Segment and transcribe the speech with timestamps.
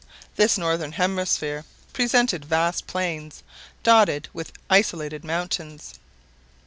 [0.35, 1.63] This northern hemisphere
[1.93, 3.43] presented vast plains,
[3.83, 5.93] dotted with isolated mountains.